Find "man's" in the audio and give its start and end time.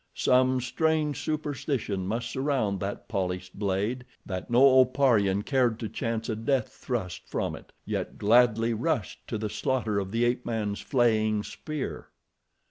10.43-10.81